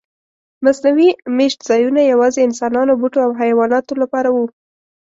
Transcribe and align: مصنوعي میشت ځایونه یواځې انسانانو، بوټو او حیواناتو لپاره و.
مصنوعي 0.65 1.09
میشت 1.37 1.59
ځایونه 1.69 2.01
یواځې 2.11 2.39
انسانانو، 2.43 2.97
بوټو 2.99 3.19
او 3.25 3.31
حیواناتو 3.41 3.93
لپاره 4.01 4.29
و. 4.31 4.37